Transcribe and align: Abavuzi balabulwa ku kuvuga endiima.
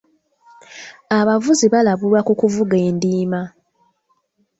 Abavuzi 1.19 1.65
balabulwa 1.73 2.21
ku 2.27 2.33
kuvuga 2.41 2.75
endiima. 2.87 3.41